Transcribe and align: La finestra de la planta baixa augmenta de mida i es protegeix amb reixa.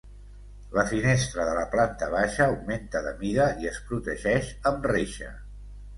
La 0.77 0.85
finestra 0.91 1.45
de 1.49 1.51
la 1.57 1.65
planta 1.75 2.09
baixa 2.15 2.47
augmenta 2.47 3.05
de 3.09 3.13
mida 3.21 3.47
i 3.65 3.73
es 3.73 3.81
protegeix 3.91 4.51
amb 4.73 4.93
reixa. 4.95 5.31